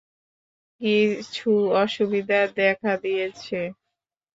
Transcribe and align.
কিছু 0.81 1.49
অসুবিধা 1.81 2.39
দেখা 2.57 2.91
দেখিয়েছে। 2.97 3.59